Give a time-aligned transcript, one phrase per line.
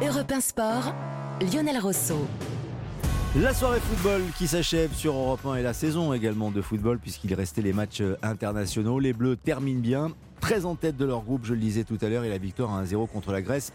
[0.00, 0.94] Europe 1 Sport,
[1.40, 2.14] Lionel Rosso.
[3.34, 7.34] La soirée football qui s'achève sur Europe 1 et la saison également de football puisqu'il
[7.34, 9.00] restait les matchs internationaux.
[9.00, 12.08] Les Bleus terminent bien très en tête de leur groupe, je le disais tout à
[12.08, 13.72] l'heure, et la victoire à 1-0 contre la Grèce.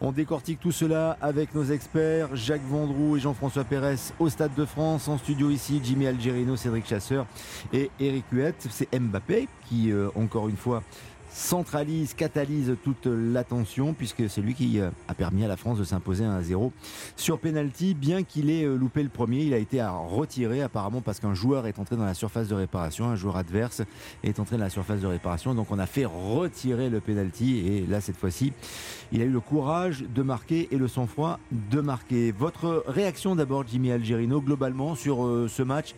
[0.00, 4.64] On décortique tout cela avec nos experts, Jacques Vendroux et Jean-François Pérez au Stade de
[4.64, 7.26] France, en studio ici, Jimmy Algerino, Cédric Chasseur
[7.72, 8.68] et Eric Huette.
[8.70, 10.84] C'est Mbappé qui, euh, encore une fois,
[11.34, 15.84] centralise, catalyse toute l'attention puisque c'est lui qui euh, a permis à la France de
[15.84, 16.70] s'imposer à 1-0
[17.16, 17.94] sur penalty.
[17.94, 21.34] Bien qu'il ait euh, loupé le premier, il a été à retirer apparemment parce qu'un
[21.34, 23.82] joueur est entré dans la surface de réparation, un joueur adverse
[24.22, 25.54] est entré dans la surface de réparation.
[25.54, 28.52] Donc on a fait retirer le penalty et là cette fois-ci,
[29.10, 32.30] il a eu le courage de marquer et le sang-froid de marquer.
[32.30, 35.96] Votre réaction d'abord, Jimmy Algerino, globalement sur euh, ce match?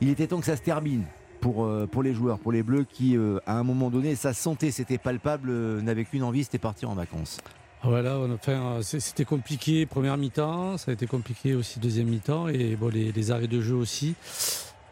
[0.00, 1.04] Il était temps que ça se termine
[1.46, 4.34] pour, euh, pour les joueurs, pour les Bleus qui, euh, à un moment donné, sa
[4.34, 7.38] santé, c'était palpable, euh, n'avait qu'une envie, c'était partir en vacances.
[7.84, 12.88] Voilà, enfin, c'était compliqué première mi-temps, ça a été compliqué aussi deuxième mi-temps et bon,
[12.88, 14.16] les, arrêts de jeu aussi.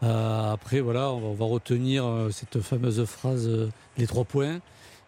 [0.01, 3.49] après, voilà, on va, retenir cette fameuse phrase
[3.97, 4.59] les trois points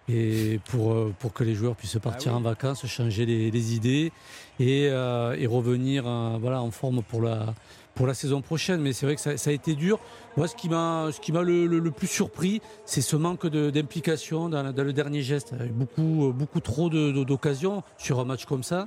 [0.10, 4.12] et pour, pour que les joueurs puissent partir ah en vacances, changer les, idées
[4.60, 6.04] et, et revenir
[6.42, 7.54] voilà, en forme pour la,
[7.98, 8.80] pour la saison prochaine.
[8.80, 10.00] Mais c'est vrai que ça, a été dur.
[10.38, 14.64] Moi, ce qui m'a, ce qui m'a le, plus surpris, c'est ce manque d'implication dans,
[14.64, 15.54] le dernier geste.
[15.72, 18.86] Beaucoup, beaucoup trop d'occasions sur un match comme ça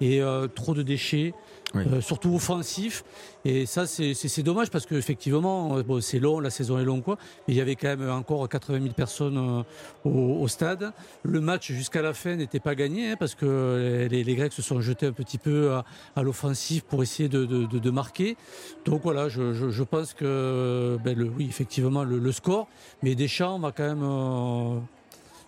[0.00, 1.34] et euh, trop de déchets.
[1.74, 3.02] Euh, surtout offensif.
[3.44, 7.16] Et ça, c'est dommage parce qu'effectivement, bon, c'est long, la saison est longue, quoi.
[7.48, 9.64] Mais il y avait quand même encore 80 000 personnes
[10.06, 10.92] euh, au, stade.
[11.22, 14.80] Le match jusqu'à la fin n'était pas gagné hein, parce que les, Grecs se sont
[14.80, 15.72] jetés un petit peu
[16.14, 18.36] à, l'offensif pour essayer de, de, de, marquer.
[18.84, 22.68] Donc voilà, je, pense que, ben, oui, effectivement, le, le, score.
[23.02, 24.78] Mais Deschamps va quand même euh,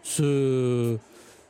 [0.02, 0.96] se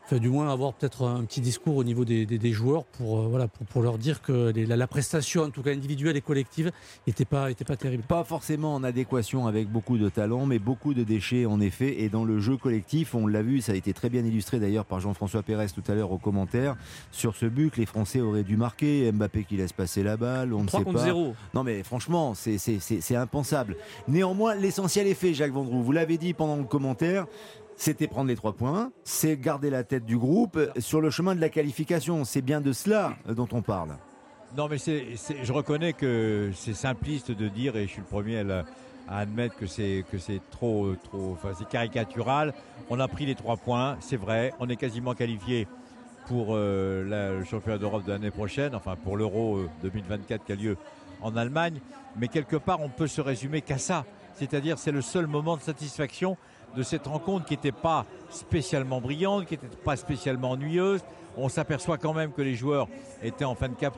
[0.04, 3.48] enfin, du moins avoir peut-être un petit discours au niveau des, joueurs pour, euh, voilà,
[3.48, 6.72] pour, leur dire que la, prestation, en tout cas individuelle et collective,
[7.06, 8.02] n'était pas, était pas terrible.
[8.04, 12.02] Pas forcément en adéquation avec beaucoup de talent, mais beaucoup de déchets en effet.
[12.02, 14.84] Et dans le jeu collectif, on l'a vu, ça a été très bien illustré d'ailleurs
[14.84, 16.76] par Jean-François Pérez tout à l'heure au commentaire.
[17.10, 19.10] Sur ce but, les Français auraient dû marquer.
[19.12, 20.98] Mbappé qui laisse passer la balle, on ne sait pas.
[20.98, 21.34] 0.
[21.54, 23.76] Non mais franchement, c'est impensable.
[24.08, 25.82] Néanmoins, l'essentiel est fait, Jacques Vendroux.
[25.82, 27.26] Vous l'avez dit pendant le commentaire
[27.76, 31.40] c'était prendre les trois points, c'est garder la tête du groupe sur le chemin de
[31.40, 32.24] la qualification.
[32.24, 33.96] C'est bien de cela dont on parle.
[34.56, 38.64] Non, mais je reconnais que c'est simpliste de dire, et je suis le premier à,
[39.08, 42.54] admettre que c'est que c'est trop, trop, enfin c'est caricatural.
[42.88, 44.52] On a pris les trois points, c'est vrai.
[44.60, 45.66] On est quasiment qualifié
[46.28, 50.54] pour euh, le championnat d'Europe de l'année prochaine, enfin pour l'Euro 2024 euh, qui a
[50.54, 50.76] lieu
[51.20, 51.80] en Allemagne.
[52.16, 54.04] Mais quelque part, on peut se résumer qu'à ça.
[54.34, 56.36] C'est-à-dire, c'est le seul moment de satisfaction
[56.76, 61.00] de cette rencontre qui n'était pas spécialement brillante, qui n'était pas spécialement ennuyeuse.
[61.36, 62.86] On s'aperçoit quand même que les joueurs
[63.22, 63.94] étaient en fin de cap,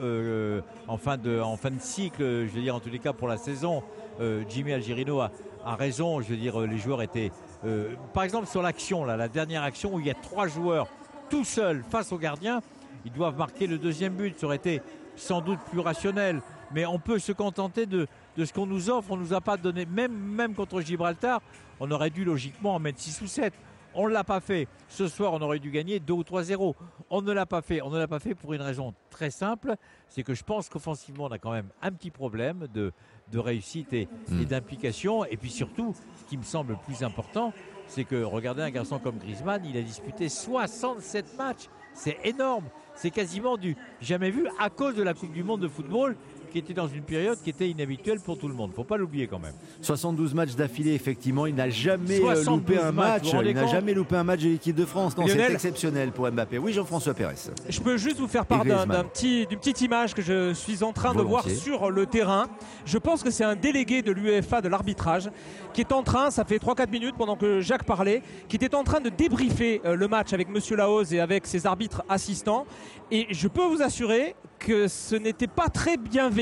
[0.00, 3.82] euh, en fin de cycle, je veux dire en tous les cas pour la saison.
[4.20, 5.30] Euh, Jimmy Algerino a,
[5.64, 7.30] raison, je veux dire les joueurs étaient
[7.64, 10.88] euh, par exemple sur l'action la dernière action où il y a trois joueurs
[11.30, 12.60] tout seuls face au gardien,
[13.04, 14.82] ils doivent marquer le deuxième but, ça aurait été
[15.16, 16.40] sans doute plus rationnel,
[16.74, 18.06] mais on peut se contenter de
[18.36, 19.10] de ce qu'on nous offre.
[19.10, 21.40] On nous a pas donné, même, même contre Gibraltar,
[21.80, 23.52] on aurait dû logiquement en mettre 6 ou 7.
[23.94, 24.68] On ne l'a pas fait.
[24.88, 26.74] Ce soir, on aurait dû gagner 2 ou 3-0.
[27.10, 27.82] On ne l'a pas fait.
[27.82, 29.74] On ne l'a pas fait pour une raison très simple.
[30.08, 32.92] C'est que je pense qu'offensivement, on a quand même un petit problème de,
[33.30, 34.44] de réussite et, hmm.
[34.44, 35.26] d'implication.
[35.26, 37.52] Et puis surtout, ce qui me semble le plus important,
[37.86, 41.68] c'est que regardez un garçon comme Griezmann, il a disputé 67 matchs.
[41.92, 42.64] C'est énorme.
[42.94, 46.16] C'est quasiment du jamais vu à cause de la Coupe du Monde de football
[46.52, 48.72] qui était dans une période qui était inhabituelle pour tout le monde.
[48.74, 49.54] Faut pas l'oublier quand même.
[49.80, 51.46] 72 matchs d'affilée, effectivement.
[51.46, 53.32] Il n'a jamais euh, loupé un match.
[53.32, 55.14] Il n'a jamais loupé un match de l'équipe de France.
[55.26, 56.58] c'est exceptionnel pour Mbappé.
[56.58, 57.34] Oui, Jean-François Pérez.
[57.68, 60.92] Je peux juste vous faire part d'un petit, d'une petite image que je suis en
[60.92, 62.46] train de voir sur le terrain.
[62.84, 65.30] Je pense que c'est un délégué de l'UEFA de l'arbitrage
[65.72, 68.84] qui est en train, ça fait 3-4 minutes pendant que Jacques parlait, qui était en
[68.84, 72.66] train de débriefer euh, le match avec Monsieur Laos et avec ses arbitres assistants.
[73.10, 76.41] Et je peux vous assurer que ce n'était pas très bienveillant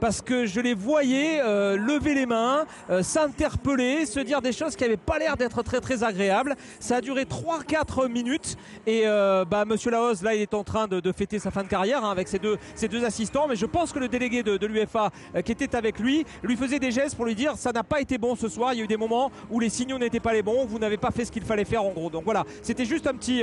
[0.00, 4.76] parce que je les voyais euh, lever les mains, euh, s'interpeller, se dire des choses
[4.76, 6.56] qui n'avaient pas l'air d'être très très agréables.
[6.78, 8.56] Ça a duré 3-4 minutes
[8.86, 11.68] et euh, bah, Monsieur Laos là il est en train de, fêter sa fin de
[11.68, 12.58] carrière hein, avec ses deux,
[13.04, 15.10] assistants mais je pense que le délégué de, de l'UFA
[15.44, 18.18] qui était avec lui lui faisait des gestes pour lui dire ça n'a pas été
[18.18, 20.42] bon ce soir, il y a eu des moments où les signaux n'étaient pas les
[20.42, 22.10] bons, vous n'avez pas fait ce qu'il fallait faire en gros.
[22.10, 23.42] Donc voilà, c'était juste un petit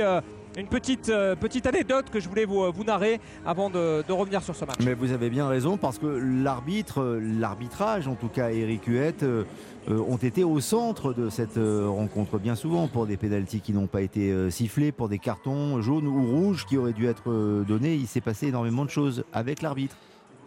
[0.58, 4.56] une petite, euh, petite anecdote que je voulais vous, vous narrer avant de, revenir sur
[4.56, 4.78] ce match.
[4.84, 9.24] Mais vous avez bien raison parce que l'arbitre, l'arbitrage en tout cas Eric Huette,
[9.88, 14.02] ont été au centre de cette rencontre bien souvent pour des pénalties qui n'ont pas
[14.02, 17.94] été sifflés, pour des cartons jaunes ou rouges qui auraient dû être donnés.
[17.94, 19.96] Il s'est passé énormément de choses avec l'arbitre.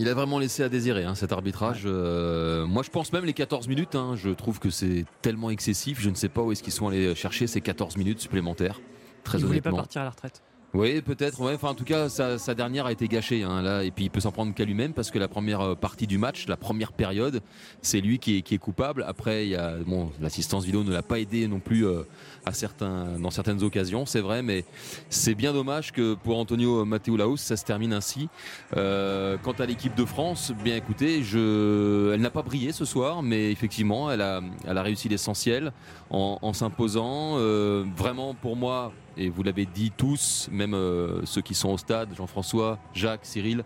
[0.02, 1.84] Il a vraiment laissé à désirer hein, cet arbitrage.
[1.86, 3.94] Euh, moi, je pense même les 14 minutes.
[3.94, 6.02] Hein, je trouve que c'est tellement excessif.
[6.02, 8.80] Je ne sais pas où est-ce qu'ils sont allés chercher ces 14 minutes supplémentaires.
[9.24, 10.42] Très il voulait pas partir à la retraite.
[10.74, 11.42] Oui, peut-être.
[11.42, 11.54] Ouais.
[11.54, 13.44] Enfin, en tout cas, sa, dernière a été gâchée.
[13.44, 15.76] Hein, là, et puis il peut s'en prendre qu'à lui-même parce que la première euh,
[15.76, 17.42] partie du match, la première période,
[17.82, 19.04] c'est lui qui est, qui est, coupable.
[19.06, 22.04] Après, il y a bon, l'assistance vidéo ne l'a pas aidé non plus euh,
[22.46, 24.66] à certains, dans certaines occasions, c'est vrai, mais
[25.10, 26.86] c'est bien dommage que pour Antonio
[27.18, 28.30] Laos, ça se termine ainsi.
[28.78, 33.22] Euh, quant à l'équipe de France, bien écoutez, je, elle n'a pas brillé ce soir,
[33.22, 35.72] mais effectivement, elle a, elle a réussi l'essentiel
[36.10, 37.38] en, en s'imposant.
[37.38, 41.78] Euh, vraiment, pour moi, et vous l'avez dit tous, même euh, ceux qui sont au
[41.78, 43.64] stade, Jean-François, Jacques, Cyril,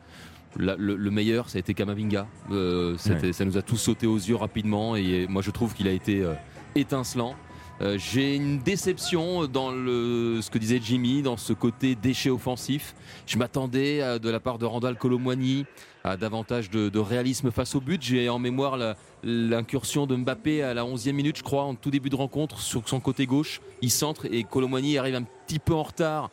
[0.57, 2.27] le, meilleur, ça a été Kamavinga.
[2.51, 5.91] Euh, Ça nous a tous sauté aux yeux rapidement et moi je trouve qu'il a
[5.91, 6.33] été euh,
[6.75, 7.35] étincelant.
[7.81, 12.95] Euh, j'ai une déception dans le, ce que disait Jimmy, dans ce côté déchet offensif.
[13.25, 15.65] Je m'attendais de la part de Randall Colomwani
[16.05, 18.01] à davantage de, réalisme face au but.
[18.01, 18.77] J'ai en mémoire
[19.23, 22.87] l'incursion de Mbappé à la 11e minute, je crois, en tout début de rencontre, sur
[22.87, 23.59] son côté gauche.
[23.81, 26.29] Il centre et Colomwani arrive un petit peu en retard.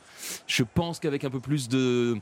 [0.46, 2.18] Je pense qu'avec un peu plus de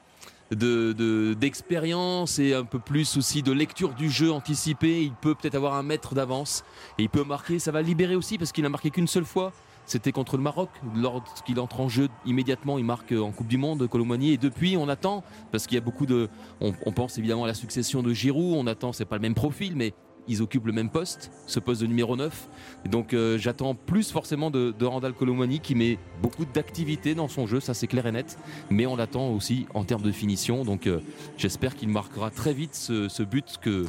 [0.54, 5.54] d'expérience de, et un peu plus aussi de lecture du jeu anticipé, il peut peut-être
[5.54, 6.64] avoir un mètre d'avance
[6.98, 7.58] et il peut marquer.
[7.58, 9.52] Ça va libérer aussi parce qu'il a marqué qu'une seule fois.
[9.86, 10.68] C'était contre le Maroc.
[10.94, 14.30] Lorsqu'il entre en jeu immédiatement, il marque en Coupe du Monde, Colomani.
[14.32, 16.28] Et depuis, on attend parce qu'il y a beaucoup de.
[16.60, 18.54] On, on, pense évidemment à la succession de Giroud.
[18.56, 19.92] On attend, c'est pas le même profil, mais
[20.28, 22.48] ils occupent le même poste, ce poste de numéro 9.
[22.84, 27.46] Et donc euh, j'attends plus forcément de, Randall Colomani qui met beaucoup d'activité dans son
[27.46, 28.38] jeu, ça c'est clair et net.
[28.70, 30.64] Mais on l'attend aussi en termes de finition.
[30.64, 31.00] Donc euh,
[31.36, 33.86] j'espère qu'il marquera très vite ce, but que,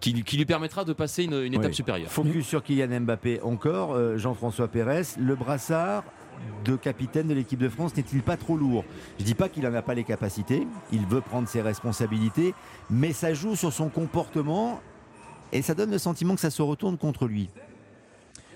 [0.00, 2.10] qui, lui permettra de passer une, étape supérieure.
[2.10, 5.02] Focus sur Kylian Mbappé encore, euh, Jean-François Pérez.
[5.18, 6.04] Le brassard
[6.64, 8.84] de capitaine de l'équipe de France n'est-il pas trop lourd?
[9.18, 12.54] Je ne dis pas qu'il n'en a pas les capacités, il veut prendre ses responsabilités,
[12.90, 14.80] mais ça joue sur son comportement
[15.52, 17.48] et ça donne le sentiment que ça se retourne contre lui.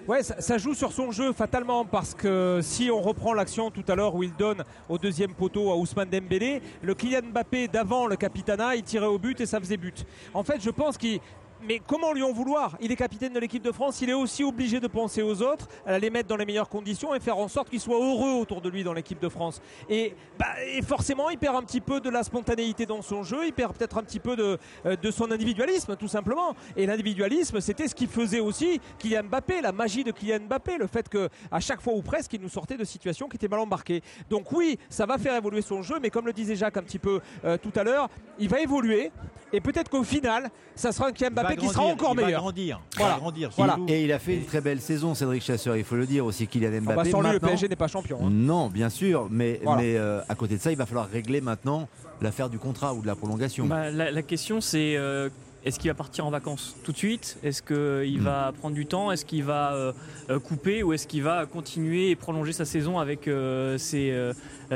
[0.08, 3.94] Ouais, ça, joue sur son jeu fatalement parce que si on reprend l'action tout à
[3.94, 8.16] l'heure où il donne au deuxième poteau à Ousmane Dembélé, le Kylian Mbappé d'avant le
[8.16, 10.04] capitana, il tirait au but et ça faisait but.
[10.34, 11.20] En fait, je pense qu'il
[11.62, 12.76] mais comment lui en vouloir?
[12.80, 15.68] Il est capitaine de l'équipe de France, il est aussi obligé de penser aux autres,
[15.86, 18.60] à les mettre dans les meilleures conditions et faire en sorte qu'ils soient heureux autour
[18.60, 19.60] de lui dans l'équipe de France.
[19.88, 20.46] Et, bah,
[20.86, 23.98] forcément, il perd un petit peu de la spontanéité dans son jeu, il perd peut-être
[23.98, 26.54] un petit peu de, euh, de son individualisme, tout simplement.
[26.76, 30.86] Et l'individualisme, c'était ce qui faisait aussi Kylian Mbappé, la magie de Kylian Mbappé, le
[30.86, 33.60] fait que à chaque fois ou presque, il nous sortait de situations qui étaient mal
[33.60, 34.02] embarquées.
[34.28, 36.98] Donc oui, ça va faire évoluer son jeu, mais comme le disait Jacques un petit
[36.98, 38.08] peu euh, tout à l'heure,
[38.38, 39.10] il va évoluer.
[39.52, 42.40] Et peut-être qu'au final, ça sera un Kylian Mbappé qui sera encore meilleur.
[42.40, 43.16] grandir, voilà.
[43.16, 43.78] grandir voilà.
[43.88, 46.46] Et il a fait une très belle saison, Cédric Chasseur, il faut le dire aussi,
[46.46, 46.92] Kylian Mbappé.
[46.92, 48.18] Ah bah sans lui, le PSG n'est pas champion.
[48.22, 48.30] Hein.
[48.30, 51.88] Non, bien sûr, mais, mais euh, à côté de ça, il va falloir régler maintenant
[52.20, 53.66] l'affaire du contrat ou de la prolongation.
[53.66, 55.28] Bah, la, question, c'est euh,
[55.64, 57.38] est-ce qu'il va partir en vacances tout de suite?
[57.42, 58.24] Est-ce qu'il hmm.
[58.24, 59.12] va prendre du temps?
[59.12, 59.92] Est-ce qu'il va euh,
[60.30, 60.82] euh, couper?
[60.82, 64.32] Ou est-ce qu'il va continuer et prolonger sa saison avec euh, ses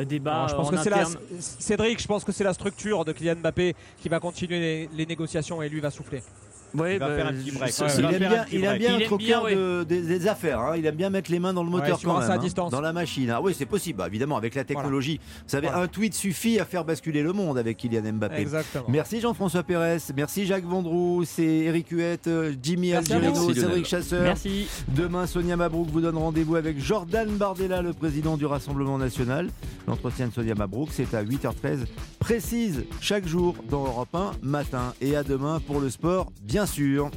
[0.07, 0.93] débats je pense que c'est
[1.41, 5.63] Cédric, je pense que c'est la structure de Kylian Mbappé qui va continuer les négociations
[5.63, 6.23] et lui va souffler
[6.75, 7.75] il va faire un petit break.
[7.79, 9.47] il, aime bien, il aime bien être au cœur
[9.85, 10.61] des, affaires.
[10.61, 10.77] Hein.
[10.77, 12.69] Il aime bien mettre les mains dans le moteur quand même, hein.
[12.71, 13.31] dans la machine.
[13.31, 13.99] Ah oui, c'est possible.
[13.99, 15.19] Bah, évidemment, avec la technologie.
[15.19, 18.41] Vous savez, un tweet suffit à faire basculer le monde avec Kylian Mbappé.
[18.41, 18.85] Exactement.
[18.89, 19.99] Merci Jean-François Pérez.
[20.17, 21.25] Merci Jacques Vendroux.
[21.25, 22.31] C'est Eric Huette,
[22.63, 24.23] Jimmy Algerino, Cédric Chasseur.
[24.23, 24.67] Merci.
[24.89, 29.51] Demain, Sonia Mabrouk vous donne rendez-vous avec Jordan Bardella, le président du Rassemblement national.
[29.87, 31.85] L'entretien de Sonia Mabrouk, c'est à 8h13
[32.25, 34.95] précise chaque jour dans Europe 1 matin.
[35.03, 36.33] Et à demain pour le sport,
[36.65, 37.11] bien sûr.